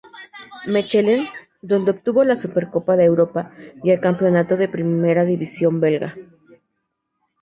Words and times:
Mechelen, 0.65 1.27
donde 1.61 1.91
obtuvo 1.91 2.23
la 2.23 2.35
Supercopa 2.35 2.95
de 2.97 3.03
Europa 3.05 3.51
y 3.83 3.91
el 3.91 3.99
campeonato 4.01 4.57
de 4.57 4.67
Primera 4.67 5.25
División 5.25 5.79
belga. 5.79 6.15